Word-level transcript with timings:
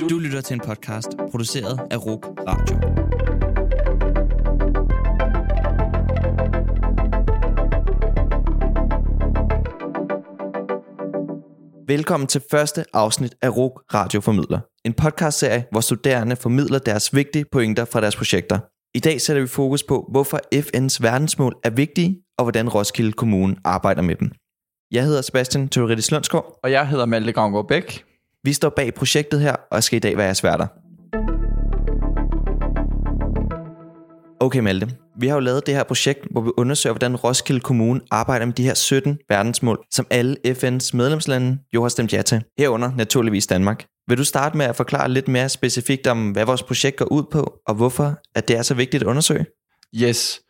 Du 0.00 0.18
lytter 0.18 0.40
til 0.40 0.54
en 0.54 0.60
podcast 0.60 1.08
produceret 1.30 1.80
af 1.90 2.06
RUK 2.06 2.26
Radio. 2.48 2.76
Velkommen 11.88 12.26
til 12.26 12.42
første 12.50 12.84
afsnit 12.92 13.34
af 13.42 13.56
RUK 13.56 13.82
Radio 13.94 14.20
Formidler. 14.20 14.60
En 14.84 14.92
podcastserie, 14.92 15.64
hvor 15.70 15.80
studerende 15.80 16.36
formidler 16.36 16.78
deres 16.78 17.14
vigtige 17.14 17.44
pointer 17.52 17.84
fra 17.84 18.00
deres 18.00 18.16
projekter. 18.16 18.58
I 18.94 19.00
dag 19.00 19.20
sætter 19.20 19.42
vi 19.42 19.48
fokus 19.48 19.82
på, 19.82 20.08
hvorfor 20.10 20.40
FN's 20.54 20.98
verdensmål 21.00 21.54
er 21.64 21.70
vigtige, 21.70 22.22
og 22.38 22.44
hvordan 22.44 22.68
Roskilde 22.68 23.12
Kommune 23.12 23.56
arbejder 23.64 24.02
med 24.02 24.14
dem. 24.14 24.30
Jeg 24.92 25.04
hedder 25.04 25.22
Sebastian 25.22 25.68
Theoretis 25.68 26.10
Lundsgaard. 26.10 26.58
Og 26.62 26.70
jeg 26.70 26.88
hedder 26.88 27.06
Malte 27.06 27.32
Gravgaard 27.32 27.68
Bæk. 27.68 28.05
Vi 28.46 28.52
står 28.52 28.68
bag 28.68 28.94
projektet 28.94 29.40
her, 29.40 29.56
og 29.70 29.82
skal 29.82 29.96
i 29.96 30.00
dag 30.00 30.16
være 30.16 30.24
jeres 30.24 30.44
værter. 30.44 30.66
Okay 34.40 34.60
Malte, 34.60 34.88
vi 35.20 35.26
har 35.26 35.34
jo 35.34 35.40
lavet 35.40 35.66
det 35.66 35.74
her 35.74 35.82
projekt, 35.82 36.20
hvor 36.30 36.40
vi 36.40 36.50
undersøger, 36.56 36.94
hvordan 36.94 37.16
Roskilde 37.16 37.60
Kommune 37.60 38.00
arbejder 38.10 38.46
med 38.46 38.54
de 38.54 38.62
her 38.62 38.74
17 38.74 39.18
verdensmål, 39.28 39.84
som 39.90 40.06
alle 40.10 40.36
FN's 40.46 40.90
medlemslande 40.96 41.58
jo 41.74 41.82
har 41.82 41.88
stemt 41.88 42.12
ja 42.12 42.22
til. 42.22 42.42
Herunder 42.58 42.90
naturligvis 42.96 43.46
Danmark. 43.46 43.86
Vil 44.08 44.18
du 44.18 44.24
starte 44.24 44.56
med 44.56 44.66
at 44.66 44.76
forklare 44.76 45.08
lidt 45.08 45.28
mere 45.28 45.48
specifikt 45.48 46.06
om, 46.06 46.30
hvad 46.30 46.44
vores 46.44 46.62
projekt 46.62 46.96
går 46.96 47.12
ud 47.12 47.22
på, 47.32 47.54
og 47.66 47.74
hvorfor 47.74 48.14
at 48.34 48.48
det 48.48 48.56
er 48.56 48.62
så 48.62 48.74
vigtigt 48.74 49.02
at 49.02 49.06
undersøge? 49.06 49.46
Yes. 49.94 50.40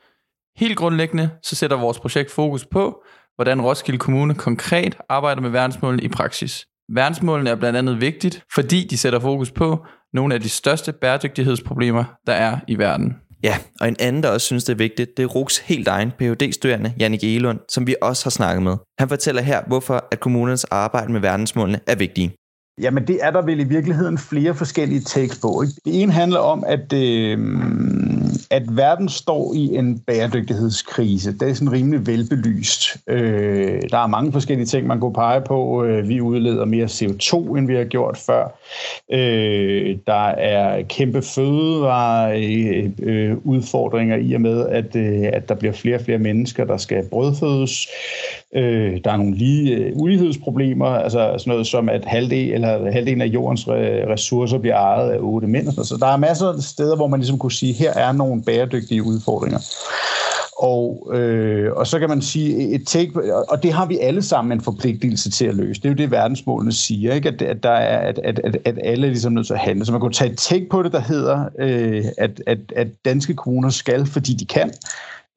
Helt 0.57 0.77
grundlæggende 0.77 1.31
så 1.43 1.57
sætter 1.57 1.77
vores 1.77 1.99
projekt 1.99 2.31
fokus 2.31 2.67
på, 2.67 3.03
hvordan 3.35 3.63
Roskilde 3.63 3.99
Kommune 3.99 4.35
konkret 4.35 4.97
arbejder 5.09 5.43
med 5.43 5.51
verdensmålene 5.51 6.03
i 6.03 6.09
praksis. 6.09 6.67
Verdensmålene 6.95 7.51
er 7.51 7.55
blandt 7.55 7.79
andet 7.79 8.01
vigtigt, 8.01 8.43
fordi 8.55 8.87
de 8.91 8.99
sætter 8.99 9.19
fokus 9.21 9.51
på 9.51 9.87
nogle 10.13 10.35
af 10.35 10.41
de 10.41 10.49
største 10.49 10.93
bæredygtighedsproblemer, 10.93 12.05
der 12.27 12.33
er 12.33 12.59
i 12.69 12.79
verden. 12.79 13.17
Ja, 13.43 13.59
og 13.81 13.89
en 13.89 13.97
anden, 14.01 14.23
der 14.23 14.29
også 14.29 14.45
synes, 14.45 14.65
det 14.65 14.73
er 14.73 14.77
vigtigt, 14.77 15.17
det 15.17 15.23
er 15.23 15.27
RUKs 15.27 15.59
helt 15.59 15.89
egen 15.89 16.11
Ph.D.-studerende, 16.11 16.95
Jannik 16.99 17.25
Elund, 17.25 17.59
som 17.69 17.87
vi 17.87 17.95
også 18.03 18.25
har 18.25 18.31
snakket 18.31 18.63
med. 18.63 18.77
Han 18.99 19.09
fortæller 19.09 19.43
her, 19.43 19.63
hvorfor 19.67 20.09
at 20.11 20.21
kommunernes 20.21 20.65
arbejde 20.65 21.13
med 21.13 21.21
verdensmålene 21.21 21.81
er 21.87 21.95
vigtige. 21.95 22.35
Jamen 22.81 23.07
det 23.07 23.19
er 23.23 23.31
der 23.31 23.43
vel 23.43 23.61
i 23.61 23.65
virkeligheden 23.65 24.19
flere 24.19 24.55
forskellige 24.55 25.01
takes 25.01 25.39
på. 25.39 25.63
Ikke? 25.63 25.75
Det 25.85 26.03
ene 26.03 26.13
handler 26.13 26.39
om, 26.39 26.65
at, 26.67 26.93
øh, 26.93 27.39
at 28.51 28.77
verden 28.77 29.09
står 29.09 29.55
i 29.55 29.77
en 29.77 29.99
bæredygtighedskrise. 29.99 31.33
Det 31.33 31.51
er 31.51 31.55
sådan 31.55 31.73
rimelig 31.73 32.07
velbelyst. 32.07 32.97
Øh, 33.07 33.83
der 33.91 33.99
er 33.99 34.07
mange 34.07 34.33
forskellige 34.33 34.67
ting, 34.67 34.87
man 34.87 35.01
kunne 35.01 35.13
pege 35.13 35.41
på. 35.41 35.85
Øh, 35.85 36.09
vi 36.09 36.21
udleder 36.21 36.65
mere 36.65 36.87
CO2, 36.87 37.59
end 37.59 37.67
vi 37.67 37.75
har 37.75 37.85
gjort 37.85 38.19
før. 38.19 38.59
Øh, 39.13 39.97
der 40.07 40.29
er 40.29 40.83
kæmpe 40.83 41.23
fødevare 41.23 42.43
øh, 43.03 43.37
udfordringer 43.45 44.17
i 44.17 44.33
og 44.33 44.41
med, 44.41 44.67
at, 44.69 44.97
øh, 44.97 45.29
at 45.33 45.49
der 45.49 45.55
bliver 45.55 45.73
flere 45.73 45.97
og 45.97 46.01
flere 46.01 46.19
mennesker, 46.19 46.65
der 46.65 46.77
skal 46.77 47.09
brødfødes. 47.09 47.89
Øh, 48.57 49.01
der 49.05 49.11
er 49.13 49.17
nogle 49.17 49.35
lige 49.35 49.77
øh, 49.77 49.93
ulighedsproblemer, 49.95 50.87
altså 50.87 51.35
sådan 51.39 51.51
noget 51.51 51.67
som, 51.67 51.89
at 51.89 52.05
halvdel, 52.05 52.53
eller 52.53 52.93
halvdelen 52.93 53.21
af 53.21 53.27
jordens 53.27 53.69
ressourcer 53.69 54.59
bliver 54.59 54.77
ejet 54.77 55.11
af 55.11 55.19
otte 55.21 55.49
mænd. 55.49 55.73
Så 55.73 55.97
der 56.01 56.07
er 56.07 56.17
masser 56.17 56.47
af 56.47 56.63
steder, 56.63 56.97
hvor 56.97 57.07
man 57.07 57.21
ligesom 57.21 57.39
kunne 57.39 57.53
sige, 57.53 57.73
her 57.73 57.93
er 57.93 58.13
nogle 58.13 58.43
bæredygtige 58.43 59.03
udfordringer. 59.03 59.59
Og, 60.59 61.11
øh, 61.15 61.73
og 61.73 61.87
så 61.87 61.99
kan 61.99 62.09
man 62.09 62.23
sige, 62.23 62.75
et 62.75 62.87
take, 62.87 63.13
og 63.49 63.63
det 63.63 63.73
har 63.73 63.87
vi 63.87 63.99
alle 63.99 64.23
sammen 64.23 64.53
en 64.53 64.61
forpligtelse 64.61 65.31
til 65.31 65.47
at 65.47 65.55
løse. 65.55 65.81
Det 65.81 65.89
er 65.89 65.93
jo 65.93 65.97
det, 65.97 66.11
verdensmålene 66.11 66.73
siger, 66.73 67.15
ikke? 67.15 67.29
At, 67.29 67.43
at, 67.43 67.63
der 67.63 67.71
er, 67.71 67.99
at, 68.09 68.19
at, 68.25 68.41
at, 68.45 68.57
at 68.65 68.79
alle 68.85 69.07
er 69.07 69.11
ligesom 69.11 69.33
nødt 69.33 69.47
til 69.47 69.55
at 69.55 69.61
handle. 69.61 69.85
Så 69.85 69.93
man 69.93 70.01
kunne 70.01 70.13
tage 70.13 70.31
et 70.31 70.39
take 70.39 70.69
på 70.71 70.83
det, 70.83 70.93
der 70.93 71.01
hedder, 71.01 71.45
øh, 71.59 72.05
at, 72.19 72.43
at, 72.47 72.59
at 72.77 72.89
danske 73.05 73.35
kommuner 73.35 73.71
skal, 73.71 74.07
fordi 74.07 74.35
de 74.35 74.47
kan, 74.47 74.73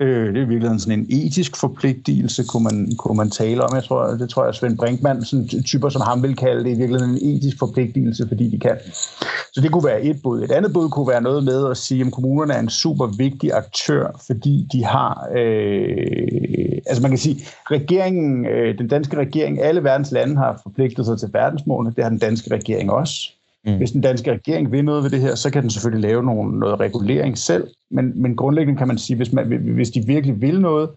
Øh, 0.01 0.27
det 0.27 0.37
er 0.37 0.45
i 0.45 0.47
virkeligheden 0.47 0.79
sådan 0.79 0.99
en 0.99 1.05
etisk 1.09 1.57
forpligtelse, 1.57 2.43
kunne 2.43 2.63
man, 2.63 2.91
kunne 2.97 3.17
man 3.17 3.29
tale 3.29 3.63
om. 3.63 3.75
Jeg 3.75 3.83
tror, 3.83 4.07
det 4.07 4.29
tror 4.29 4.45
jeg, 4.45 4.55
Svend 4.55 4.77
Brinkmann, 4.77 5.25
sådan 5.25 5.63
typer 5.65 5.89
som 5.89 6.01
ham 6.01 6.23
vil 6.23 6.35
kalde 6.35 6.63
det, 6.63 6.71
i 6.75 6.77
virkeligheden 6.77 7.17
en 7.17 7.35
etisk 7.35 7.59
forpligtelse, 7.59 8.27
fordi 8.27 8.49
de 8.51 8.59
kan. 8.59 8.77
Så 9.53 9.61
det 9.61 9.71
kunne 9.71 9.85
være 9.85 10.01
et 10.01 10.21
bud. 10.23 10.43
Et 10.43 10.51
andet 10.51 10.73
bud 10.73 10.89
kunne 10.89 11.07
være 11.07 11.21
noget 11.21 11.43
med 11.43 11.69
at 11.71 11.77
sige, 11.77 12.05
at 12.05 12.11
kommunerne 12.11 12.53
er 12.53 12.59
en 12.59 12.69
super 12.69 13.07
vigtig 13.17 13.53
aktør, 13.53 14.23
fordi 14.27 14.67
de 14.71 14.85
har, 14.85 15.27
øh, 15.35 16.81
altså 16.87 17.01
man 17.01 17.11
kan 17.11 17.17
sige, 17.17 17.45
regeringen, 17.71 18.45
øh, 18.45 18.77
den 18.77 18.87
danske 18.87 19.17
regering, 19.17 19.61
alle 19.61 19.83
verdens 19.83 20.11
lande 20.11 20.37
har 20.37 20.59
forpligtet 20.63 21.05
sig 21.05 21.19
til 21.19 21.29
verdensmålene, 21.33 21.93
det 21.95 22.03
har 22.03 22.09
den 22.09 22.19
danske 22.19 22.53
regering 22.53 22.91
også. 22.91 23.38
Mm. 23.69 23.77
Hvis 23.77 23.91
den 23.91 24.01
danske 24.01 24.31
regering 24.31 24.71
vil 24.71 24.85
noget 24.85 25.03
ved 25.03 25.09
det 25.09 25.21
her, 25.21 25.35
så 25.35 25.51
kan 25.51 25.61
den 25.61 25.69
selvfølgelig 25.69 26.09
lave 26.09 26.23
nogle, 26.23 26.59
noget 26.59 26.79
regulering 26.79 27.37
selv, 27.37 27.67
men, 27.91 28.21
men 28.21 28.35
grundlæggende 28.35 28.77
kan 28.77 28.87
man 28.87 28.97
sige, 28.97 29.17
hvis, 29.17 29.33
man, 29.33 29.47
hvis 29.75 29.89
de 29.89 30.05
virkelig 30.05 30.41
vil 30.41 30.61
noget, 30.61 30.89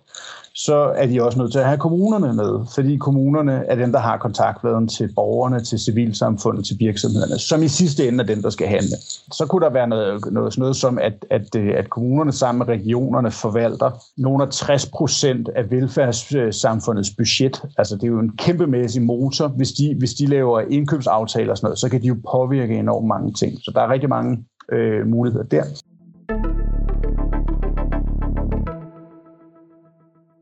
så 0.55 0.93
er 0.97 1.07
de 1.07 1.23
også 1.23 1.39
nødt 1.39 1.53
til 1.53 1.59
at 1.59 1.67
have 1.67 1.79
kommunerne 1.79 2.33
med, 2.33 2.67
fordi 2.75 2.97
kommunerne 2.97 3.53
er 3.53 3.75
dem, 3.75 3.93
der 3.93 3.99
har 3.99 4.17
kontaktfladen 4.17 4.89
til 4.89 5.13
borgerne, 5.15 5.61
til 5.61 5.79
civilsamfundet, 5.79 6.67
til 6.67 6.77
virksomhederne, 6.81 7.39
som 7.39 7.63
i 7.63 7.69
sidste 7.69 8.09
ende 8.09 8.23
er 8.23 8.27
dem, 8.27 8.43
der 8.43 8.51
skal 8.51 8.67
handle. 8.67 8.97
Så 9.33 9.47
kunne 9.47 9.65
der 9.65 9.73
være 9.73 9.89
noget, 9.89 10.33
noget, 10.33 10.59
noget 10.59 10.77
som, 10.77 10.99
at, 10.99 11.27
at, 11.31 11.55
øh, 11.57 11.75
at 11.77 11.91
kommunerne 11.91 12.33
sammen 12.33 12.59
med 12.59 12.75
regionerne 12.75 13.31
forvalter 13.31 13.91
nogle 14.17 14.45
af 14.45 14.51
60 14.51 14.87
procent 14.87 15.49
af 15.57 15.71
velfærdssamfundets 15.71 17.11
budget. 17.19 17.63
Altså 17.79 17.97
det 17.97 18.05
er 18.05 18.09
jo 18.09 18.19
en 18.19 18.37
kæmpemæssig 18.37 19.03
motor. 19.03 19.49
Hvis 19.49 19.73
de, 19.73 19.95
hvis 19.99 20.15
de 20.15 20.27
laver 20.27 20.61
indkøbsaftaler 20.61 21.51
og 21.51 21.57
sådan 21.57 21.67
noget, 21.67 21.79
så 21.79 21.89
kan 21.89 22.03
de 22.03 22.07
jo 22.07 22.17
påvirke 22.33 22.79
enormt 22.79 23.07
mange 23.07 23.33
ting. 23.33 23.59
Så 23.63 23.73
der 23.75 23.81
er 23.81 23.91
rigtig 23.91 24.09
mange 24.09 24.45
øh, 24.73 25.07
muligheder 25.07 25.45
der. 25.45 25.65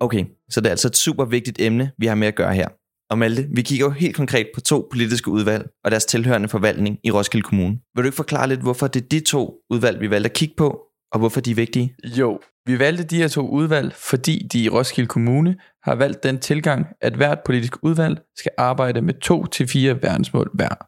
Okay, 0.00 0.24
så 0.50 0.60
det 0.60 0.66
er 0.66 0.70
altså 0.70 0.88
et 0.88 0.96
super 0.96 1.24
vigtigt 1.24 1.60
emne, 1.60 1.90
vi 1.98 2.06
har 2.06 2.14
med 2.14 2.28
at 2.28 2.34
gøre 2.34 2.54
her. 2.54 2.68
Og 3.10 3.18
Malte, 3.18 3.46
vi 3.54 3.62
kigger 3.62 3.86
jo 3.86 3.90
helt 3.90 4.16
konkret 4.16 4.48
på 4.54 4.60
to 4.60 4.88
politiske 4.90 5.30
udvalg 5.30 5.70
og 5.84 5.90
deres 5.90 6.04
tilhørende 6.04 6.48
forvaltning 6.48 6.98
i 7.04 7.10
Roskilde 7.10 7.44
Kommune. 7.44 7.78
Vil 7.94 8.04
du 8.04 8.06
ikke 8.06 8.16
forklare 8.16 8.48
lidt, 8.48 8.60
hvorfor 8.60 8.86
det 8.86 9.02
er 9.02 9.08
de 9.08 9.20
to 9.20 9.54
udvalg, 9.70 10.00
vi 10.00 10.10
valgte 10.10 10.30
at 10.30 10.36
kigge 10.36 10.54
på, 10.56 10.80
og 11.12 11.18
hvorfor 11.18 11.40
de 11.40 11.50
er 11.50 11.54
vigtige? 11.54 11.94
Jo, 12.04 12.40
vi 12.66 12.78
valgte 12.78 13.04
de 13.04 13.16
her 13.16 13.28
to 13.28 13.48
udvalg, 13.48 13.92
fordi 13.92 14.48
de 14.52 14.62
i 14.62 14.68
Roskilde 14.68 15.08
Kommune 15.08 15.56
har 15.82 15.94
valgt 15.94 16.22
den 16.22 16.38
tilgang, 16.38 16.86
at 17.00 17.14
hvert 17.14 17.38
politisk 17.46 17.76
udvalg 17.82 18.20
skal 18.36 18.52
arbejde 18.58 19.02
med 19.02 19.14
to 19.14 19.46
til 19.46 19.68
fire 19.68 20.02
verdensmål 20.02 20.50
hver. 20.54 20.86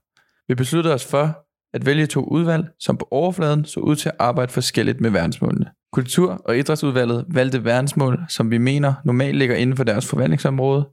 Vi 0.48 0.54
besluttede 0.54 0.94
os 0.94 1.04
for 1.04 1.38
at 1.74 1.86
vælge 1.86 2.06
to 2.06 2.24
udvalg, 2.24 2.64
som 2.80 2.96
på 2.96 3.08
overfladen 3.10 3.64
så 3.64 3.80
ud 3.80 3.96
til 3.96 4.08
at 4.08 4.14
arbejde 4.18 4.52
forskelligt 4.52 5.00
med 5.00 5.10
verdensmålene. 5.10 5.66
Kultur- 5.92 6.42
og 6.44 6.58
idrætsudvalget 6.58 7.24
valgte 7.28 7.64
verdensmål, 7.64 8.18
som 8.28 8.50
vi 8.50 8.58
mener 8.58 8.94
normalt 9.04 9.36
ligger 9.36 9.56
inden 9.56 9.76
for 9.76 9.84
deres 9.84 10.06
forvaltningsområde, 10.06 10.88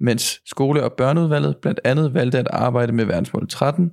mens 0.00 0.40
skole- 0.46 0.82
og 0.82 0.92
børneudvalget 0.92 1.56
blandt 1.62 1.80
andet 1.84 2.14
valgte 2.14 2.38
at 2.38 2.48
arbejde 2.50 2.92
med 2.92 3.04
verdensmål 3.04 3.48
13, 3.48 3.90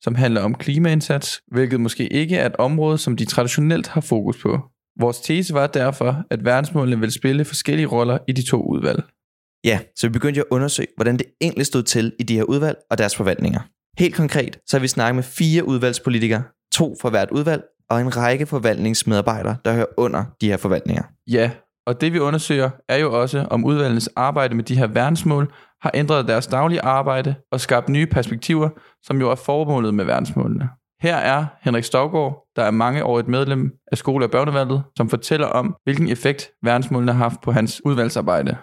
som 0.00 0.14
handler 0.14 0.40
om 0.40 0.54
klimaindsats, 0.54 1.42
hvilket 1.46 1.80
måske 1.80 2.12
ikke 2.12 2.36
er 2.36 2.46
et 2.46 2.56
område, 2.56 2.98
som 2.98 3.16
de 3.16 3.24
traditionelt 3.24 3.88
har 3.88 4.00
fokus 4.00 4.42
på. 4.42 4.60
Vores 5.00 5.20
tese 5.20 5.54
var 5.54 5.66
derfor, 5.66 6.24
at 6.30 6.44
verdensmålene 6.44 7.00
vil 7.00 7.12
spille 7.12 7.44
forskellige 7.44 7.86
roller 7.86 8.18
i 8.28 8.32
de 8.32 8.46
to 8.46 8.62
udvalg. 8.62 9.02
Ja, 9.64 9.80
så 9.96 10.06
vi 10.06 10.12
begyndte 10.12 10.40
at 10.40 10.46
undersøge, 10.50 10.88
hvordan 10.96 11.16
det 11.16 11.26
egentlig 11.40 11.66
stod 11.66 11.82
til 11.82 12.12
i 12.18 12.22
de 12.22 12.36
her 12.36 12.44
udvalg 12.44 12.78
og 12.90 12.98
deres 12.98 13.16
forvaltninger. 13.16 13.60
Helt 13.98 14.14
konkret, 14.14 14.58
så 14.66 14.76
har 14.76 14.80
vi 14.80 14.88
snakket 14.88 15.14
med 15.14 15.22
fire 15.22 15.64
udvalgspolitikere, 15.64 16.42
to 16.72 16.96
fra 17.02 17.10
hvert 17.10 17.30
udvalg, 17.30 17.62
og 17.92 18.00
en 18.00 18.16
række 18.16 18.46
forvaltningsmedarbejdere, 18.46 19.56
der 19.64 19.72
hører 19.72 19.86
under 19.96 20.24
de 20.40 20.48
her 20.48 20.56
forvaltninger. 20.56 21.02
Ja, 21.30 21.50
og 21.86 22.00
det 22.00 22.12
vi 22.12 22.18
undersøger 22.18 22.70
er 22.88 22.96
jo 22.96 23.20
også, 23.20 23.46
om 23.50 23.64
udvalgets 23.64 24.08
arbejde 24.16 24.54
med 24.54 24.64
de 24.64 24.78
her 24.78 24.86
verdensmål 24.86 25.52
har 25.82 25.90
ændret 25.94 26.28
deres 26.28 26.46
daglige 26.46 26.80
arbejde 26.80 27.34
og 27.52 27.60
skabt 27.60 27.88
nye 27.88 28.06
perspektiver, 28.06 28.68
som 29.02 29.20
jo 29.20 29.30
er 29.30 29.34
formålet 29.34 29.94
med 29.94 30.04
verdensmålene. 30.04 30.68
Her 31.02 31.16
er 31.16 31.46
Henrik 31.60 31.84
Stavgaard, 31.84 32.46
der 32.56 32.62
er 32.62 32.70
mange 32.70 33.04
år 33.04 33.18
et 33.18 33.28
medlem 33.28 33.70
af 33.92 33.98
skole- 33.98 34.24
og 34.24 34.30
børnevalget, 34.30 34.82
som 34.96 35.08
fortæller 35.08 35.46
om, 35.46 35.76
hvilken 35.84 36.08
effekt 36.08 36.50
verdensmålene 36.62 37.12
har 37.12 37.18
haft 37.18 37.40
på 37.40 37.52
hans 37.52 37.80
udvalgsarbejde 37.84 38.56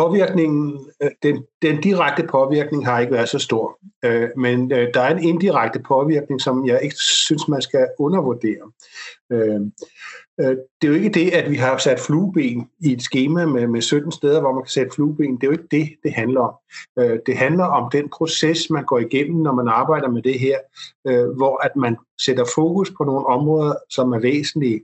påvirkningen, 0.00 0.86
øh, 1.02 1.10
den, 1.22 1.44
den 1.62 1.80
direkte 1.80 2.22
påvirkning 2.30 2.86
har 2.86 3.00
ikke 3.00 3.12
været 3.12 3.28
så 3.28 3.38
stor, 3.38 3.78
øh, 4.04 4.28
men 4.36 4.72
øh, 4.72 4.88
der 4.94 5.00
er 5.00 5.16
en 5.16 5.24
indirekte 5.24 5.80
påvirkning, 5.88 6.40
som 6.40 6.66
jeg 6.66 6.80
ikke 6.82 6.96
synes, 6.96 7.48
man 7.48 7.62
skal 7.62 7.86
undervurdere. 7.98 8.64
Øh, 9.32 9.60
øh, 10.40 10.56
det 10.82 10.84
er 10.84 10.88
jo 10.88 10.92
ikke 10.92 11.08
det, 11.08 11.30
at 11.30 11.50
vi 11.50 11.56
har 11.56 11.78
sat 11.78 12.00
flueben 12.00 12.68
i 12.80 12.92
et 12.92 13.02
schema 13.02 13.46
med, 13.46 13.66
med 13.66 13.80
17 13.80 14.12
steder, 14.12 14.40
hvor 14.40 14.52
man 14.52 14.62
kan 14.62 14.70
sætte 14.70 14.94
flueben. 14.94 15.36
Det 15.36 15.42
er 15.42 15.46
jo 15.46 15.52
ikke 15.52 15.68
det, 15.70 15.88
det 16.02 16.12
handler 16.12 16.40
om. 16.40 16.54
Det 17.26 17.36
handler 17.36 17.64
om 17.64 17.90
den 17.92 18.08
proces, 18.08 18.70
man 18.70 18.84
går 18.84 18.98
igennem, 18.98 19.42
når 19.42 19.54
man 19.54 19.68
arbejder 19.68 20.08
med 20.08 20.22
det 20.22 20.38
her, 20.40 20.58
hvor 21.36 21.64
at 21.64 21.76
man 21.76 21.96
sætter 22.26 22.44
fokus 22.54 22.90
på 22.98 23.04
nogle 23.04 23.26
områder, 23.26 23.74
som 23.90 24.12
er 24.12 24.18
væsentlige, 24.18 24.80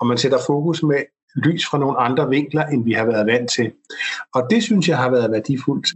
og 0.00 0.06
man 0.06 0.18
sætter 0.18 0.38
fokus 0.46 0.82
med 0.82 1.02
lys 1.34 1.66
fra 1.66 1.78
nogle 1.78 1.98
andre 1.98 2.28
vinkler, 2.28 2.66
end 2.66 2.84
vi 2.84 2.92
har 2.92 3.04
været 3.04 3.26
vant 3.26 3.50
til. 3.50 3.72
Og 4.34 4.46
det 4.50 4.62
synes 4.62 4.88
jeg 4.88 4.96
har 4.96 5.10
været 5.10 5.30
værdifuldt. 5.32 5.86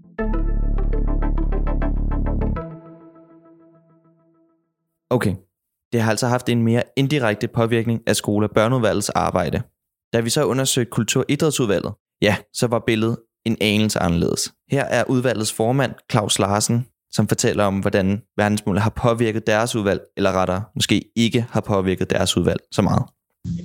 Okay, 5.11 5.35
det 5.93 6.01
har 6.01 6.11
altså 6.11 6.27
haft 6.27 6.49
en 6.49 6.63
mere 6.63 6.83
indirekte 6.97 7.49
påvirkning 7.49 8.01
af 8.07 8.17
skole- 8.17 8.47
og 8.47 8.51
børneudvalgets 8.51 9.11
arbejde. 9.11 9.63
Da 10.13 10.21
vi 10.21 10.31
så 10.31 10.45
undersøgte 10.45 10.91
Kultur- 10.91 11.21
og 11.21 11.27
Idrætsudvalget, 11.29 11.95
ja, 12.23 12.37
så 12.53 12.67
var 12.67 12.83
billedet 12.87 13.17
en 13.45 13.57
anelse 13.61 13.99
anderledes. 13.99 14.55
Her 14.71 14.85
er 14.85 15.05
udvalgets 15.05 15.53
formand, 15.53 15.93
Claus 16.11 16.39
Larsen, 16.39 16.87
som 17.11 17.29
fortæller 17.29 17.65
om, 17.65 17.79
hvordan 17.79 18.23
verdensmålet 18.37 18.83
har 18.83 18.91
påvirket 18.91 19.47
deres 19.47 19.77
udvalg, 19.77 20.01
eller 20.17 20.33
rettere, 20.33 20.65
måske 20.75 21.03
ikke 21.17 21.47
har 21.51 21.61
påvirket 21.61 22.11
deres 22.11 22.37
udvalg 22.37 22.61
så 22.73 22.83
meget. 22.83 23.03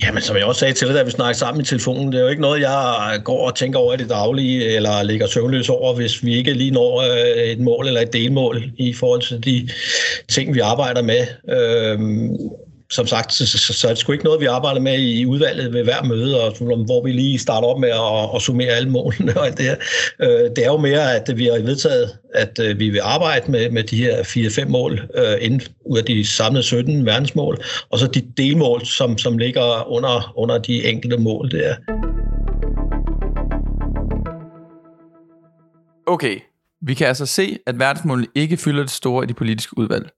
Jamen, 0.04 0.22
som 0.22 0.36
jeg 0.36 0.46
også 0.46 0.60
sagde 0.60 0.74
til 0.74 0.88
dig, 0.88 0.96
da 0.96 1.04
vi 1.04 1.12
snakkede 1.12 1.40
sammen 1.40 1.62
i 1.62 1.66
telefonen, 1.66 2.12
det 2.12 2.18
er 2.18 2.24
jo 2.24 2.30
ikke 2.30 2.42
noget, 2.42 2.62
jeg 2.62 3.22
går 3.24 3.48
og 3.48 3.56
tænker 3.56 3.80
over 3.80 3.94
i 3.94 3.98
det 3.98 4.10
daglige, 4.10 4.66
eller 4.66 5.04
ligger 5.04 5.28
søvnløs 5.28 5.70
over, 5.70 5.96
hvis 5.96 6.24
vi 6.24 6.36
ikke 6.36 6.54
lige 6.54 6.72
når 6.72 7.02
øh, 7.02 7.44
et 7.44 7.60
mål 7.60 7.88
eller 7.88 8.02
et 8.02 8.14
delmål 8.14 8.64
i 8.78 8.94
forhold 8.94 9.22
til 9.22 9.46
de 9.46 9.70
ting, 10.30 10.56
vi 10.56 10.60
arbejder 10.60 11.02
med. 11.02 11.28
Øhm, 11.50 12.38
som 12.92 13.08
sagt, 13.08 13.34
så, 13.34 13.48
så, 13.48 13.74
så 13.74 13.88
er 13.88 13.92
det 13.92 13.98
sgu 13.98 14.12
ikke 14.12 14.24
noget, 14.24 14.42
vi 14.42 14.46
arbejder 14.46 14.82
med 14.82 15.00
i 15.00 15.26
udvalget 15.26 15.74
ved 15.74 15.84
hver 15.84 16.04
møde, 16.04 16.44
og, 16.44 16.52
hvor 16.60 17.04
vi 17.04 17.12
lige 17.12 17.40
starter 17.40 17.68
op 17.68 17.80
med 17.80 17.90
at, 17.90 18.36
at 18.36 18.42
summere 18.42 18.68
alle 18.68 18.90
målene 18.90 19.38
og 19.38 19.46
alt 19.46 19.58
det 19.58 19.66
her. 19.66 19.76
Øh, 20.20 20.50
det 20.56 20.58
er 20.58 20.68
jo 20.68 20.78
mere, 20.78 21.16
at 21.16 21.38
vi 21.38 21.46
har 21.46 21.60
vedtaget, 21.60 22.18
at 22.34 22.60
øh, 22.60 22.80
vi 22.80 22.90
vil 22.90 23.02
arbejde 23.04 23.52
med, 23.52 23.70
med 23.70 23.84
de 23.84 23.98
her 23.98 24.24
4-5 24.24 24.68
mål 24.68 25.02
øh, 25.16 25.38
inden 25.42 25.62
ud 25.86 25.98
af 25.98 26.06
de 26.06 26.28
samlede 26.28 26.64
17 26.64 27.06
verdensmål, 27.06 27.58
og 27.90 28.00
så 28.00 28.08
de 28.08 28.22
delmål, 28.38 28.86
som, 28.86 29.18
som 29.18 29.38
ligger 29.38 29.92
under, 29.92 30.34
under 30.38 30.58
de 30.58 30.86
enkelte 30.86 31.18
mål 31.18 31.52
der. 31.52 31.76
Okay, 36.08 36.40
vi 36.82 36.94
kan 36.94 37.08
altså 37.08 37.26
se, 37.26 37.58
at 37.68 37.80
verdensmålene 37.80 38.28
ikke 38.36 38.58
fylder 38.58 38.84
det 38.84 38.92
store 38.92 39.24
i 39.24 39.28
de 39.28 39.34
politiske 39.34 39.78
udvalg. 39.78 40.10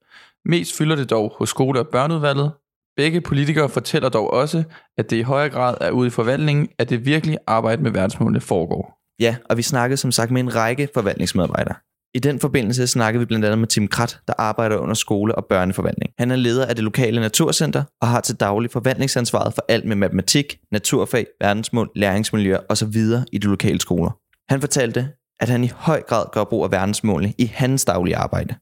Mest 0.44 0.76
fylder 0.76 0.96
det 0.96 1.10
dog 1.10 1.34
hos 1.38 1.48
skole- 1.48 1.80
og 1.80 1.88
børneudvalget, 1.92 2.52
Begge 2.96 3.20
politikere 3.20 3.68
fortæller 3.68 4.08
dog 4.08 4.32
også, 4.32 4.64
at 4.98 5.10
det 5.10 5.16
i 5.16 5.22
højere 5.22 5.50
grad 5.50 5.76
er 5.80 5.90
ude 5.90 6.06
i 6.06 6.10
forvaltningen, 6.10 6.68
at 6.78 6.90
det 6.90 7.06
virkelige 7.06 7.38
arbejde 7.46 7.82
med 7.82 7.90
verdensmålene 7.90 8.40
foregår. 8.40 8.98
Ja, 9.20 9.36
og 9.50 9.56
vi 9.56 9.62
snakkede 9.62 9.96
som 9.96 10.12
sagt 10.12 10.30
med 10.30 10.40
en 10.40 10.54
række 10.54 10.88
forvaltningsmedarbejdere. 10.94 11.74
I 12.14 12.18
den 12.18 12.40
forbindelse 12.40 12.86
snakkede 12.86 13.20
vi 13.20 13.26
blandt 13.26 13.44
andet 13.44 13.58
med 13.58 13.68
Tim 13.68 13.88
Krat, 13.88 14.18
der 14.28 14.34
arbejder 14.38 14.76
under 14.76 14.94
skole- 14.94 15.34
og 15.34 15.44
børneforvaltning. 15.44 16.12
Han 16.18 16.30
er 16.30 16.36
leder 16.36 16.66
af 16.66 16.74
det 16.74 16.84
lokale 16.84 17.20
naturcenter 17.20 17.84
og 18.00 18.08
har 18.08 18.20
til 18.20 18.36
daglig 18.36 18.70
forvaltningsansvaret 18.70 19.54
for 19.54 19.64
alt 19.68 19.84
med 19.84 19.96
matematik, 19.96 20.56
naturfag, 20.72 21.26
verdensmål, 21.40 21.90
læringsmiljø 21.96 22.56
osv. 22.68 22.96
i 23.32 23.38
de 23.38 23.46
lokale 23.46 23.80
skoler. 23.80 24.10
Han 24.52 24.60
fortalte, 24.60 25.08
at 25.40 25.48
han 25.48 25.64
i 25.64 25.70
høj 25.74 26.02
grad 26.02 26.24
gør 26.32 26.44
brug 26.44 26.64
af 26.64 26.72
verdensmålene 26.72 27.34
i 27.38 27.46
hans 27.54 27.84
daglige 27.84 28.16
arbejde. 28.16 28.54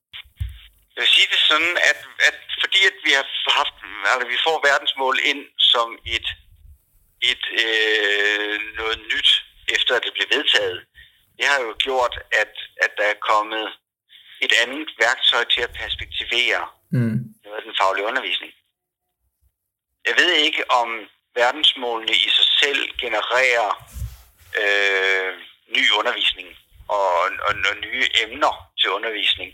Jeg 1.02 1.08
vil 1.08 1.18
sige 1.20 1.34
det 1.34 1.42
sådan, 1.50 1.76
at, 1.90 2.00
at 2.28 2.38
fordi 2.62 2.80
at 2.90 2.96
vi 3.06 3.12
har 3.18 3.26
haft, 3.60 3.76
altså 4.12 4.26
vi 4.34 4.38
får 4.46 4.66
verdensmål 4.70 5.16
ind 5.30 5.42
som 5.72 5.88
et, 6.16 6.28
et 7.30 7.44
øh, 7.62 8.56
noget 8.80 8.98
nyt, 9.12 9.30
efter 9.76 9.92
at 9.94 10.04
det 10.04 10.12
blev 10.16 10.28
vedtaget, 10.36 10.78
det 11.38 11.44
har 11.50 11.60
jo 11.66 11.74
gjort, 11.86 12.14
at, 12.42 12.52
at 12.84 12.90
der 12.98 13.06
er 13.12 13.24
kommet 13.30 13.64
et 14.44 14.52
andet 14.62 14.88
værktøj 15.04 15.44
til 15.44 15.60
at 15.66 15.76
perspektivere 15.82 16.60
mm. 16.92 17.18
noget 17.44 17.56
af 17.58 17.64
den 17.66 17.74
faglige 17.80 18.08
undervisning. 18.10 18.52
Jeg 20.08 20.14
ved 20.20 20.32
ikke, 20.46 20.70
om 20.70 20.88
verdensmålene 21.34 22.12
i 22.12 22.28
sig 22.36 22.48
selv 22.62 22.80
genererer 23.02 23.68
øh, 24.62 25.32
ny 25.76 25.84
undervisning 25.98 26.48
og, 26.88 27.14
og, 27.46 27.52
og 27.70 27.76
nye 27.86 28.06
emner 28.24 28.54
til 28.80 28.90
undervisning. 28.90 29.50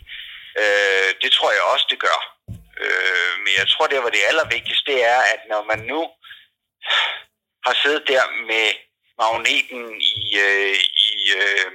Det 1.21 1.31
tror 1.31 1.51
jeg 1.51 1.63
også, 1.73 1.85
det 1.89 1.99
gør. 1.99 2.19
Øh, 2.83 3.33
men 3.43 3.51
jeg 3.59 3.67
tror, 3.67 3.87
det 3.87 4.03
var 4.03 4.09
det 4.09 4.29
allervigtigste, 4.29 4.91
det 4.91 4.99
er, 5.13 5.21
at 5.33 5.41
når 5.51 5.61
man 5.71 5.79
nu 5.91 6.01
har 7.65 7.75
siddet 7.81 8.03
der 8.07 8.23
med 8.51 8.67
magneten 9.21 9.81
i, 10.15 10.21
øh, 10.45 10.75
i, 11.11 11.15
øh, 11.39 11.71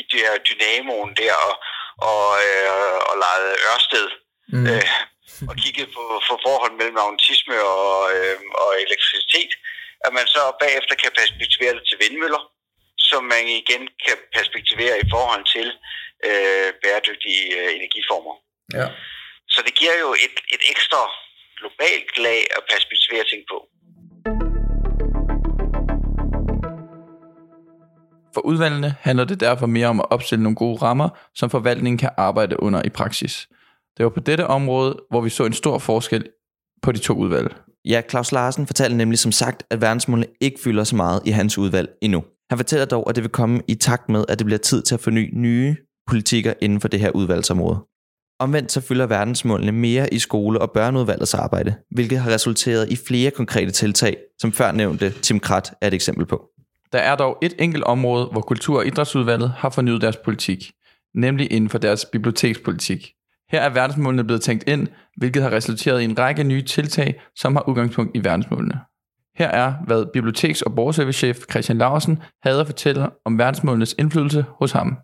i 0.00 0.02
det 0.10 0.20
her 0.26 0.36
dynamoen 0.48 1.12
der, 1.22 1.34
og, 1.48 1.54
og, 2.10 2.26
øh, 2.46 2.96
og 3.08 3.14
lejet 3.24 3.52
Ørsted, 3.72 4.08
mm. 4.52 4.66
øh, 4.70 4.88
og 5.48 5.54
kigget 5.62 5.88
på, 5.96 6.02
på 6.28 6.34
forhold 6.46 6.72
mellem 6.78 6.94
magnetisme 7.00 7.56
og, 7.60 7.96
øh, 8.16 8.38
og 8.62 8.70
elektricitet, 8.86 9.52
at 10.06 10.12
man 10.18 10.26
så 10.34 10.42
bagefter 10.62 10.94
kan 11.02 11.12
perspektivere 11.20 11.74
det 11.76 11.84
til 11.86 12.00
vindmøller, 12.02 12.42
som 12.98 13.22
man 13.24 13.44
igen 13.60 13.82
kan 14.06 14.16
perspektivere 14.36 14.96
i 15.04 15.06
forhold 15.14 15.44
til 15.54 15.68
øh, 16.28 16.68
bæredygtige 16.82 17.44
øh, 17.58 17.70
energiformer. 17.78 18.34
Ja. 18.74 18.86
Så 19.48 19.62
det 19.66 19.74
giver 19.74 19.96
jo 20.04 20.10
et, 20.24 20.36
et 20.54 20.62
ekstra 20.70 21.02
globalt 21.58 22.18
lag 22.26 22.40
at 22.56 22.62
perspektivere 22.72 23.24
ting 23.32 23.42
på. 23.50 23.58
For 28.34 28.40
udvalgene 28.40 28.94
handler 29.00 29.24
det 29.24 29.40
derfor 29.40 29.66
mere 29.66 29.86
om 29.86 30.00
at 30.00 30.06
opstille 30.10 30.42
nogle 30.42 30.56
gode 30.56 30.82
rammer, 30.82 31.08
som 31.34 31.50
forvaltningen 31.50 31.98
kan 31.98 32.10
arbejde 32.16 32.62
under 32.62 32.82
i 32.84 32.88
praksis. 32.88 33.48
Det 33.96 34.04
var 34.04 34.10
på 34.10 34.20
dette 34.20 34.46
område, 34.46 34.96
hvor 35.10 35.20
vi 35.20 35.30
så 35.30 35.44
en 35.44 35.52
stor 35.52 35.78
forskel 35.78 36.28
på 36.82 36.92
de 36.92 36.98
to 36.98 37.14
udvalg. 37.14 37.54
Ja, 37.84 38.02
Claus 38.10 38.32
Larsen 38.32 38.66
fortalte 38.66 38.96
nemlig 38.96 39.18
som 39.18 39.32
sagt, 39.32 39.64
at 39.70 39.80
verdensmålene 39.80 40.26
ikke 40.40 40.60
fylder 40.64 40.84
så 40.84 40.96
meget 40.96 41.22
i 41.26 41.30
hans 41.30 41.58
udvalg 41.58 41.88
endnu. 42.02 42.24
Han 42.50 42.58
fortæller 42.58 42.86
dog, 42.86 43.08
at 43.08 43.16
det 43.16 43.24
vil 43.24 43.30
komme 43.30 43.62
i 43.68 43.74
takt 43.74 44.08
med, 44.08 44.24
at 44.28 44.38
det 44.38 44.44
bliver 44.44 44.58
tid 44.58 44.82
til 44.82 44.94
at 44.94 45.00
forny 45.00 45.30
nye 45.32 45.76
politikker 46.06 46.54
inden 46.62 46.80
for 46.80 46.88
det 46.88 47.00
her 47.00 47.10
udvalgsområde. 47.10 47.78
Omvendt 48.38 48.72
så 48.72 48.80
fylder 48.80 49.06
verdensmålene 49.06 49.72
mere 49.72 50.14
i 50.14 50.18
skole- 50.18 50.60
og 50.60 50.70
børneudvalgets 50.70 51.34
arbejde, 51.34 51.74
hvilket 51.90 52.18
har 52.18 52.30
resulteret 52.30 52.88
i 52.88 52.96
flere 53.08 53.30
konkrete 53.30 53.70
tiltag, 53.70 54.16
som 54.38 54.52
før 54.52 54.72
nævnte 54.72 55.10
Tim 55.10 55.40
Krat 55.40 55.72
er 55.80 55.86
et 55.86 55.94
eksempel 55.94 56.26
på. 56.26 56.44
Der 56.92 56.98
er 56.98 57.16
dog 57.16 57.38
et 57.42 57.54
enkelt 57.58 57.84
område, 57.84 58.26
hvor 58.32 58.40
Kultur- 58.40 58.78
og 58.78 58.86
Idrætsudvalget 58.86 59.52
har 59.58 59.70
fornyet 59.70 60.00
deres 60.00 60.16
politik, 60.16 60.72
nemlig 61.14 61.52
inden 61.52 61.70
for 61.70 61.78
deres 61.78 62.04
bibliotekspolitik. 62.04 63.10
Her 63.50 63.60
er 63.60 63.68
verdensmålene 63.68 64.24
blevet 64.24 64.42
tænkt 64.42 64.68
ind, 64.68 64.88
hvilket 65.16 65.42
har 65.42 65.50
resulteret 65.50 66.00
i 66.00 66.04
en 66.04 66.18
række 66.18 66.44
nye 66.44 66.62
tiltag, 66.62 67.22
som 67.36 67.56
har 67.56 67.68
udgangspunkt 67.68 68.16
i 68.16 68.24
verdensmålene. 68.24 68.80
Her 69.36 69.48
er, 69.48 69.74
hvad 69.86 70.04
biblioteks- 70.16 70.62
og 70.62 70.74
borgerservicechef 70.74 71.36
Christian 71.50 71.78
Larsen 71.78 72.22
havde 72.42 72.60
at 72.60 72.66
fortælle 72.66 73.08
om 73.24 73.38
verdensmålenes 73.38 73.94
indflydelse 73.98 74.44
hos 74.58 74.72
ham 74.72 74.96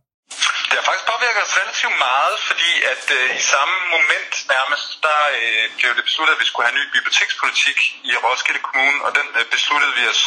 relativt 1.82 1.98
meget, 2.08 2.36
fordi 2.48 2.70
at 3.02 3.10
øh, 3.18 3.36
i 3.40 3.42
samme 3.52 3.76
moment 3.96 4.32
nærmest, 4.54 4.88
der 5.06 5.18
øh, 5.40 5.64
blev 5.78 5.90
det 5.96 6.04
besluttet, 6.08 6.34
at 6.34 6.40
vi 6.40 6.48
skulle 6.48 6.66
have 6.66 6.74
en 6.76 6.80
ny 6.82 6.86
bibliotekspolitik 6.96 7.78
i 8.10 8.12
Roskilde 8.24 8.62
Kommune, 8.66 8.98
og 9.04 9.10
den 9.18 9.28
øh, 9.38 9.44
besluttede 9.54 9.94
vi 9.98 10.04
os 10.12 10.22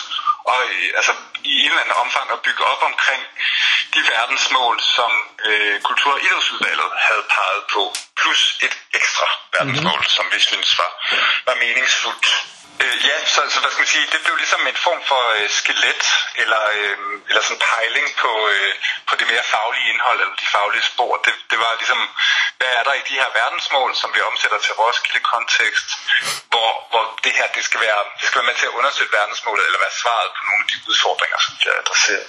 og, 0.51 0.59
øh, 0.69 0.89
altså, 0.99 1.13
i 1.43 1.53
en 1.63 1.69
eller 1.71 1.81
anden 1.81 2.01
omfang 2.03 2.27
at 2.31 2.41
bygge 2.47 2.63
op 2.71 2.81
omkring 2.89 3.21
de 3.93 4.01
verdensmål, 4.13 4.75
som 4.95 5.11
øh, 5.47 5.81
Kultur- 5.81 6.13
og 6.17 6.21
Idrætsudvalget 6.25 6.91
havde 7.07 7.25
peget 7.35 7.63
på, 7.73 7.81
plus 8.19 8.41
et 8.65 8.75
ekstra 8.99 9.27
verdensmål, 9.55 10.01
mm-hmm. 10.01 10.17
som 10.17 10.25
vi 10.33 10.39
synes 10.39 10.69
var, 10.81 10.91
var 11.47 11.55
meningsfuldt. 11.63 12.27
Øh, 12.83 12.97
ja, 13.09 13.17
så, 13.33 13.41
så 13.53 13.59
hvad 13.61 13.71
skal 13.71 13.83
man 13.85 13.93
sige, 13.95 14.07
det 14.13 14.21
blev 14.25 14.35
ligesom 14.43 14.67
en 14.67 14.79
form 14.87 15.01
for 15.11 15.23
øh, 15.37 15.49
skelet, 15.59 16.03
eller, 16.41 16.63
øh, 16.77 16.97
eller 17.29 17.41
sådan 17.43 17.65
pejling 17.73 18.07
på, 18.23 18.31
øh, 18.53 18.73
på 19.07 19.13
det 19.19 19.27
mere 19.31 19.43
faglige 19.53 19.89
indhold, 19.91 20.19
eller 20.21 20.35
de 20.43 20.47
faglige 20.55 20.85
spor. 20.91 21.13
Det, 21.25 21.33
det 21.51 21.57
var 21.63 21.71
ligesom, 21.81 22.01
hvad 22.57 22.71
er 22.77 22.83
der 22.87 22.93
i 22.93 23.07
de 23.09 23.19
her 23.21 23.29
verdensmål, 23.41 23.95
som 24.01 24.09
vi 24.15 24.21
omsætter 24.29 24.59
til 24.65 24.73
Roskilde-kontekst, 24.79 25.89
hvor, 26.51 26.71
hvor 26.91 27.03
det 27.23 27.31
her, 27.37 27.47
det 27.55 27.63
skal, 27.69 27.79
være, 27.85 28.01
det 28.19 28.25
skal 28.27 28.39
være 28.39 28.49
med 28.51 28.57
til 28.59 28.69
at 28.69 28.77
undersøge 28.79 29.15
verdensmålet, 29.19 29.65
eller 29.65 29.79
være 29.85 29.99
svaret 30.01 30.29
på 30.37 30.41
nogle 30.47 30.61
af 30.63 30.69
de 30.71 30.77
udfordringer, 30.89 31.39
som 31.45 31.53
bliver 31.59 31.75
adresseret. 31.83 32.27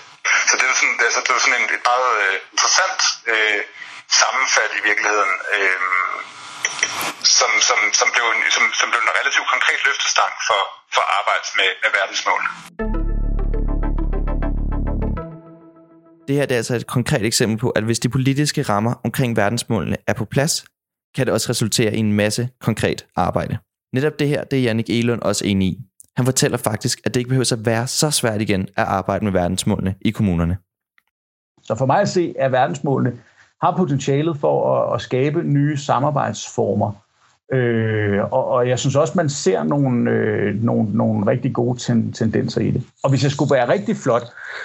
Så 0.48 0.54
det 0.58 0.64
er 0.64 0.74
sådan, 0.80 0.96
det 0.98 1.06
er, 1.06 1.22
det 1.26 1.32
var 1.34 1.42
sådan 1.44 1.60
en, 1.60 1.74
et 1.78 1.84
meget 1.92 2.10
øh, 2.24 2.36
interessant 2.54 3.00
øh, 3.32 3.62
sammenfald 4.20 4.72
i 4.78 4.82
virkeligheden. 4.88 5.32
Øh, 5.56 5.80
som, 7.38 7.50
som, 7.68 7.78
som, 8.00 8.08
blev 8.14 8.24
en, 8.34 8.40
som, 8.56 8.64
som 8.80 8.86
blev 8.90 9.00
en 9.06 9.12
relativt 9.18 9.48
konkret 9.54 9.80
løftestang 9.88 10.32
for, 10.48 10.60
for 10.94 11.04
arbejdet 11.18 11.48
med, 11.58 11.70
med 11.82 11.90
verdensmål. 11.98 12.42
Det 16.28 16.34
her 16.36 16.46
det 16.46 16.54
er 16.54 16.62
altså 16.62 16.74
et 16.76 16.86
konkret 16.86 17.24
eksempel 17.26 17.58
på, 17.58 17.68
at 17.70 17.84
hvis 17.84 17.98
de 17.98 18.08
politiske 18.08 18.62
rammer 18.62 18.94
omkring 19.04 19.36
verdensmålene 19.36 19.96
er 20.06 20.12
på 20.12 20.24
plads, 20.24 20.64
kan 21.14 21.26
det 21.26 21.34
også 21.34 21.50
resultere 21.50 21.94
i 21.94 21.98
en 21.98 22.12
masse 22.12 22.48
konkret 22.60 23.06
arbejde. 23.16 23.58
Netop 23.92 24.18
det 24.18 24.28
her, 24.28 24.44
det 24.44 24.58
er 24.58 24.62
Jannik 24.62 24.90
Elund 24.90 25.22
også 25.22 25.46
enig 25.46 25.68
i. 25.68 25.78
Han 26.16 26.24
fortæller 26.24 26.58
faktisk, 26.58 27.00
at 27.04 27.14
det 27.14 27.20
ikke 27.20 27.28
behøver 27.28 27.52
at 27.52 27.66
være 27.66 27.86
så 27.86 28.10
svært 28.10 28.40
igen 28.40 28.62
at 28.62 28.84
arbejde 28.84 29.24
med 29.24 29.32
verdensmålene 29.32 29.94
i 30.00 30.10
kommunerne. 30.10 30.56
Så 31.62 31.74
for 31.78 31.86
mig 31.86 32.00
at 32.00 32.08
se, 32.08 32.34
er 32.38 32.48
verdensmålene 32.48 33.18
har 33.62 33.76
potentialet 33.76 34.36
for 34.36 34.76
at, 34.76 34.94
at 34.94 35.00
skabe 35.00 35.42
nye 35.42 35.76
samarbejdsformer. 35.76 36.92
Øh, 37.52 38.20
og, 38.30 38.48
og 38.48 38.68
jeg 38.68 38.78
synes 38.78 38.96
også, 38.96 39.12
man 39.16 39.28
ser 39.28 39.62
nogle, 39.62 40.10
øh, 40.10 40.64
nogle, 40.64 40.88
nogle 40.92 41.26
rigtig 41.26 41.52
gode 41.52 41.78
ten, 41.78 42.12
tendenser 42.12 42.60
i 42.60 42.70
det. 42.70 42.82
Og 43.02 43.10
hvis 43.10 43.22
jeg 43.22 43.30
skulle 43.30 43.54
være 43.54 43.68
rigtig 43.68 43.96
flot, 43.96 44.22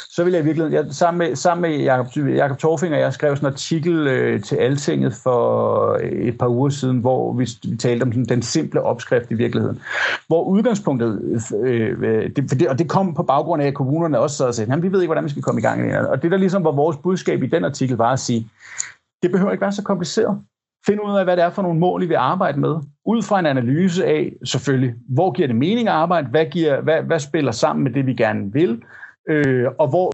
så 0.09 0.23
ville 0.23 0.37
jeg 0.37 0.45
virkelig, 0.45 0.73
jeg, 0.73 0.85
sammen 0.91 1.17
med, 1.27 1.35
sammen 1.35 1.61
med 1.61 1.79
Jacob, 1.79 2.07
Jacob 2.17 2.57
Torfinger, 2.57 2.97
jeg 2.97 3.13
skrev 3.13 3.35
sådan 3.35 3.47
en 3.47 3.53
artikel 3.53 4.07
øh, 4.07 4.43
til 4.43 4.55
Altinget 4.55 5.13
for 5.23 5.97
øh, 6.03 6.11
et 6.11 6.37
par 6.37 6.47
uger 6.47 6.69
siden, 6.69 6.99
hvor 6.99 7.33
vi, 7.33 7.47
vi 7.63 7.77
talte 7.77 8.03
om 8.03 8.11
sådan, 8.11 8.25
den 8.25 8.41
simple 8.41 8.81
opskrift 8.81 9.31
i 9.31 9.33
virkeligheden. 9.33 9.81
Hvor 10.27 10.43
udgangspunktet, 10.43 11.41
øh, 11.63 11.97
øh 12.01 12.29
det, 12.35 12.67
og 12.67 12.79
det 12.79 12.89
kom 12.89 13.13
på 13.13 13.23
baggrund 13.23 13.61
af, 13.61 13.67
at 13.67 13.73
kommunerne 13.73 14.19
også 14.19 14.37
sad 14.37 14.45
og 14.45 14.55
sagde, 14.55 14.81
vi 14.81 14.91
ved 14.91 15.01
ikke, 15.01 15.07
hvordan 15.07 15.25
vi 15.25 15.29
skal 15.29 15.43
komme 15.43 15.61
i 15.61 15.63
gang. 15.63 15.97
Og 16.07 16.23
det 16.23 16.31
der 16.31 16.37
ligesom 16.37 16.63
var 16.63 16.71
vores 16.71 16.97
budskab 16.97 17.43
i 17.43 17.47
den 17.47 17.65
artikel, 17.65 17.97
var 17.97 18.11
at 18.11 18.19
sige, 18.19 18.47
det 19.23 19.31
behøver 19.31 19.51
ikke 19.51 19.61
være 19.61 19.71
så 19.71 19.83
kompliceret. 19.83 20.39
Find 20.87 20.99
ud 21.01 21.17
af, 21.17 21.23
hvad 21.23 21.37
det 21.37 21.43
er 21.43 21.49
for 21.49 21.61
nogle 21.61 21.79
mål, 21.79 22.03
I 22.03 22.05
vil 22.05 22.15
arbejde 22.15 22.59
med. 22.59 22.75
Ud 23.05 23.21
fra 23.21 23.39
en 23.39 23.45
analyse 23.45 24.05
af, 24.05 24.33
selvfølgelig, 24.43 24.93
hvor 25.09 25.31
giver 25.31 25.47
det 25.47 25.55
mening 25.55 25.87
at 25.87 25.93
arbejde, 25.93 26.27
hvad, 26.27 26.45
giver, 26.45 26.81
hvad, 26.81 27.03
hvad 27.03 27.19
spiller 27.19 27.51
sammen 27.51 27.83
med 27.83 27.91
det, 27.91 28.05
vi 28.05 28.13
gerne 28.13 28.53
vil, 28.53 28.83
øh, 29.29 29.67
og 29.79 29.89
hvor 29.89 30.11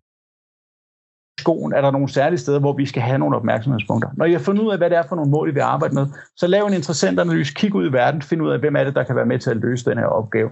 skoen 1.40 1.74
er 1.74 1.82
der 1.82 1.92
nogle 1.92 2.10
særlige 2.10 2.40
steder, 2.40 2.60
hvor 2.60 2.74
vi 2.74 2.86
skal 2.86 3.02
have 3.02 3.18
nogle 3.18 3.36
opmærksomhedspunkter. 3.36 4.10
Når 4.18 4.26
I 4.26 4.32
har 4.32 4.40
fundet 4.40 4.64
ud 4.64 4.72
af, 4.72 4.78
hvad 4.78 4.90
det 4.90 4.98
er 4.98 5.04
for 5.10 5.16
nogle 5.16 5.32
mål, 5.32 5.50
I 5.50 5.54
vil 5.54 5.62
arbejde 5.62 5.96
med, 5.96 6.06
så 6.36 6.48
lav 6.48 6.66
en 6.66 6.74
interessant 6.74 7.20
analyse, 7.20 7.54
kig 7.54 7.76
ud 7.76 7.90
i 7.90 7.94
verden, 7.94 8.22
find 8.22 8.42
ud 8.42 8.52
af, 8.52 8.60
hvem 8.60 8.76
er 8.76 8.84
det, 8.84 8.96
der 8.96 9.04
kan 9.04 9.16
være 9.16 9.26
med 9.26 9.40
til 9.40 9.50
at 9.50 9.58
løse 9.58 9.90
den 9.90 9.98
her 9.98 10.06
opgave. 10.06 10.50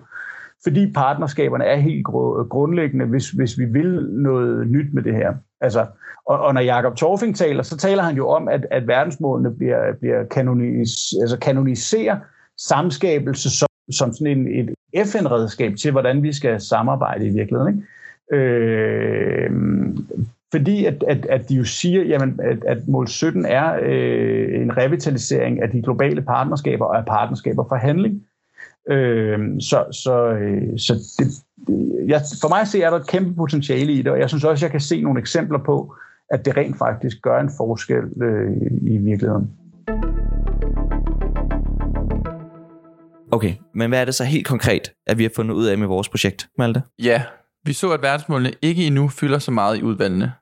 Fordi 0.63 0.91
partnerskaberne 0.93 1.65
er 1.65 1.75
helt 1.75 2.05
grundlæggende, 2.49 3.05
hvis, 3.05 3.29
hvis 3.29 3.57
vi 3.57 3.65
vil 3.65 4.09
noget 4.11 4.67
nyt 4.67 4.93
med 4.93 5.03
det 5.03 5.15
her. 5.15 5.33
Altså, 5.65 5.85
og, 6.25 6.39
og 6.39 6.53
når 6.53 6.61
Jakob 6.61 6.95
Torfing 6.95 7.35
taler, 7.35 7.63
så 7.63 7.77
taler 7.77 8.03
han 8.03 8.15
jo 8.15 8.29
om, 8.29 8.47
at, 8.47 8.65
at 8.71 8.87
verdensmålene 8.87 9.55
bliver, 9.55 9.93
bliver 9.99 10.23
kanonis, 10.23 11.13
altså 11.21 11.37
kanoniserer 11.39 12.17
samskabelse 12.57 13.49
som, 13.49 13.67
som 13.91 14.13
sådan 14.13 14.37
en, 14.37 14.47
et 14.47 15.07
FN-redskab 15.07 15.75
til, 15.75 15.91
hvordan 15.91 16.23
vi 16.23 16.33
skal 16.33 16.61
samarbejde 16.61 17.25
i 17.25 17.29
virkeligheden. 17.29 17.73
Ikke? 17.75 18.43
Øh, 18.43 19.51
fordi 20.51 20.85
at, 20.85 21.03
at, 21.07 21.25
at 21.25 21.49
de 21.49 21.55
jo 21.55 21.63
siger, 21.63 22.03
jamen, 22.03 22.39
at, 22.43 22.63
at 22.65 22.87
mål 22.87 23.07
17 23.07 23.45
er 23.45 23.79
øh, 23.81 24.61
en 24.61 24.77
revitalisering 24.77 25.61
af 25.61 25.69
de 25.69 25.81
globale 25.81 26.21
partnerskaber 26.21 26.85
og 26.85 26.97
af 26.97 27.05
partnerskaber 27.05 27.65
for 27.69 27.75
handling. 27.75 28.23
Øh, 28.89 29.39
så 29.59 29.85
så, 29.91 30.27
øh, 30.27 30.79
så 30.79 30.93
det, 30.93 31.03
det, 31.19 31.44
jeg, 32.07 32.21
for 32.41 32.49
mig 32.49 32.67
ser 32.67 32.85
er 32.85 32.89
der 32.89 32.97
et 32.97 33.07
kæmpe 33.07 33.35
potentiale 33.35 33.93
i 33.93 34.01
det, 34.01 34.07
og 34.11 34.19
jeg 34.19 34.29
synes 34.29 34.43
også, 34.43 34.65
jeg 34.65 34.71
kan 34.71 34.79
se 34.79 35.01
nogle 35.01 35.19
eksempler 35.19 35.59
på, 35.65 35.95
at 36.29 36.45
det 36.45 36.57
rent 36.57 36.77
faktisk 36.77 37.21
gør 37.21 37.39
en 37.39 37.49
forskel 37.57 38.23
øh, 38.23 38.51
i 38.81 38.97
virkeligheden. 38.97 39.49
Okay, 43.31 43.53
men 43.73 43.89
hvad 43.89 44.01
er 44.01 44.05
det 44.05 44.15
så 44.15 44.23
helt 44.23 44.47
konkret, 44.47 44.91
at 45.07 45.17
vi 45.17 45.23
har 45.23 45.31
fundet 45.35 45.55
ud 45.55 45.65
af 45.65 45.77
med 45.77 45.87
vores 45.87 46.09
projekt, 46.09 46.49
Malte? 46.57 46.81
Ja, 46.99 47.23
vi 47.65 47.73
så, 47.73 47.91
at 47.91 48.01
verdensmålene 48.01 48.51
ikke 48.61 48.87
endnu 48.87 49.07
fylder 49.07 49.39
så 49.39 49.51
meget 49.51 49.77
i 49.77 49.83
udvalgene. 49.83 50.33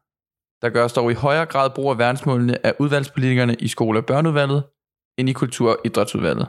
Der 0.62 0.70
gøres 0.70 0.94
dog 0.94 1.12
i 1.12 1.14
højere 1.14 1.46
grad 1.46 1.70
brug 1.76 1.90
af 1.92 1.98
verdensmålene 1.98 2.66
af 2.66 2.74
udvalgspolitikerne 2.80 3.56
i 3.56 3.68
skole- 3.68 4.00
og 4.00 4.06
børneudvalget, 4.06 4.64
end 5.18 5.30
i 5.30 5.34
kultur- 5.34 5.72
og 5.72 5.78
idrætsudvalget. 5.86 6.48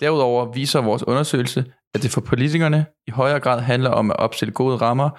Derudover 0.00 0.52
viser 0.52 0.80
vores 0.80 1.02
undersøgelse, 1.02 1.64
at 1.94 2.02
det 2.02 2.10
for 2.10 2.20
politikerne 2.20 2.86
i 3.06 3.10
højere 3.10 3.40
grad 3.40 3.60
handler 3.60 3.90
om 3.90 4.10
at 4.10 4.16
opstille 4.16 4.52
gode 4.52 4.76
rammer 4.76 5.10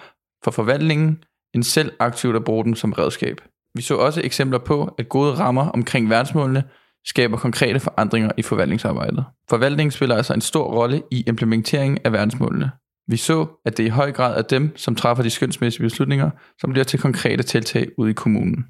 for 0.44 0.52
forvaltningen, 0.52 1.24
end 1.56 1.64
selv 1.64 1.92
aktivt 2.00 2.36
at 2.36 2.44
bruge 2.44 2.66
dem 2.66 2.76
som 2.76 2.94
redskab. 2.94 3.42
Vi 3.76 3.82
så 3.82 3.96
også 3.96 4.22
eksempler 4.24 4.60
på, 4.60 4.96
at 4.98 5.10
gode 5.10 5.34
rammer 5.34 5.70
omkring 5.70 6.10
verdensmålene 6.10 6.64
skaber 7.06 7.38
konkrete 7.38 7.80
forandringer 7.80 8.32
i 8.38 8.42
forvaltningsarbejdet. 8.42 9.26
Forvaltningen 9.50 9.92
spiller 9.92 10.16
altså 10.16 10.34
en 10.34 10.42
stor 10.42 10.64
rolle 10.64 11.02
i 11.12 11.24
implementeringen 11.28 11.98
af 12.06 12.12
verdensmålene. 12.12 12.72
Vi 13.08 13.18
så, 13.18 13.48
at 13.66 13.78
det 13.78 13.84
i 13.84 13.90
høj 13.90 14.12
grad 14.12 14.38
er 14.38 14.42
dem, 14.42 14.78
som 14.78 14.96
træffer 14.96 15.24
de 15.24 15.30
skønsmæssige 15.30 15.84
beslutninger, 15.84 16.30
som 16.60 16.72
bliver 16.72 16.84
til 16.84 17.00
konkrete 17.00 17.44
tiltag 17.44 17.88
ude 17.98 18.10
i 18.10 18.14
kommunen. 18.14 18.66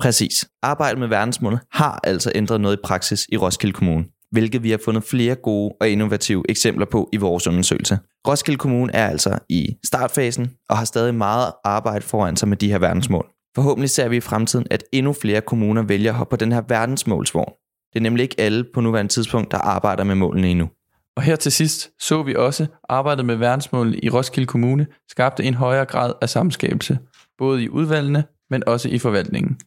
Præcis. 0.00 0.48
Arbejdet 0.62 0.98
med 0.98 1.08
verdensmålene 1.08 1.60
har 1.72 2.00
altså 2.04 2.32
ændret 2.34 2.60
noget 2.60 2.76
i 2.76 2.80
praksis 2.84 3.26
i 3.32 3.36
Roskilde 3.36 3.72
Kommune 3.72 4.04
hvilket 4.30 4.62
vi 4.62 4.70
har 4.70 4.78
fundet 4.84 5.04
flere 5.04 5.34
gode 5.34 5.74
og 5.80 5.88
innovative 5.88 6.44
eksempler 6.48 6.86
på 6.86 7.08
i 7.12 7.16
vores 7.16 7.46
undersøgelse. 7.46 7.98
Roskilde 8.28 8.58
Kommune 8.58 8.94
er 8.94 9.06
altså 9.08 9.38
i 9.48 9.76
startfasen 9.84 10.50
og 10.68 10.78
har 10.78 10.84
stadig 10.84 11.14
meget 11.14 11.52
arbejde 11.64 12.04
foran 12.04 12.36
sig 12.36 12.48
med 12.48 12.56
de 12.56 12.70
her 12.70 12.78
verdensmål. 12.78 13.26
Forhåbentlig 13.54 13.90
ser 13.90 14.08
vi 14.08 14.16
i 14.16 14.20
fremtiden, 14.20 14.66
at 14.70 14.84
endnu 14.92 15.12
flere 15.12 15.40
kommuner 15.40 15.82
vælger 15.82 16.10
at 16.10 16.16
hoppe 16.16 16.30
på 16.30 16.36
den 16.36 16.52
her 16.52 16.62
verdensmålsvogn. 16.68 17.52
Det 17.92 17.98
er 17.98 18.02
nemlig 18.02 18.22
ikke 18.22 18.40
alle 18.40 18.64
på 18.74 18.80
nuværende 18.80 19.12
tidspunkt, 19.12 19.50
der 19.50 19.58
arbejder 19.58 20.04
med 20.04 20.14
målene 20.14 20.48
endnu. 20.48 20.68
Og 21.16 21.22
her 21.22 21.36
til 21.36 21.52
sidst 21.52 21.90
så 22.00 22.22
vi 22.22 22.34
også, 22.34 22.66
arbejdet 22.88 23.24
med 23.24 23.36
verdensmålene 23.36 23.98
i 23.98 24.08
Roskilde 24.08 24.46
Kommune 24.46 24.86
skabte 25.08 25.44
en 25.44 25.54
højere 25.54 25.84
grad 25.84 26.12
af 26.22 26.28
samskabelse, 26.28 26.98
både 27.38 27.62
i 27.62 27.68
udvalgene, 27.68 28.24
men 28.50 28.68
også 28.68 28.88
i 28.88 28.98
forvaltningen. 28.98 29.58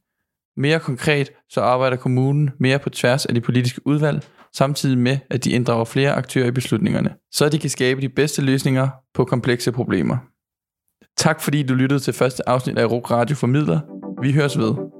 Mere 0.58 0.80
konkret 0.80 1.32
så 1.50 1.62
arbejder 1.62 1.98
kommunen 1.98 2.52
mere 2.60 2.80
på 2.80 2.90
tværs 2.90 3.26
af 3.26 3.34
de 3.34 3.42
politiske 3.42 3.88
udvalg 3.88 4.24
samtidig 4.56 4.98
med, 4.98 5.18
at 5.30 5.44
de 5.44 5.52
inddrager 5.52 5.86
flere 5.86 6.12
aktører 6.12 6.48
i 6.48 6.52
beslutningerne, 6.52 7.14
så 7.32 7.50
de 7.50 7.60
kan 7.60 7.70
skabe 7.70 8.02
de 8.02 8.10
bedste 8.10 8.42
løsninger 8.42 8.90
på 9.14 9.26
komplekse 9.26 9.72
problemer. 9.72 10.18
Tak 11.18 11.42
fordi 11.42 11.64
du 11.64 11.74
lyttede 11.74 12.00
til 12.00 12.14
første 12.14 12.50
afsnit 12.50 12.78
af 12.78 12.92
RUG 12.92 13.12
Radio 13.12 13.36
Formidler. 13.36 13.80
Vi 14.22 14.32
høres 14.32 14.58
ved. 14.58 14.93